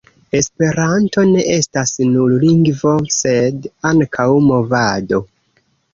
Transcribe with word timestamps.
Esperanto 0.37 1.25
ne 1.33 1.43
estas 1.57 1.93
nur 2.15 2.33
lingvo, 2.45 2.95
sed 3.19 3.69
ankaŭ 3.91 4.29
movado. 4.51 5.25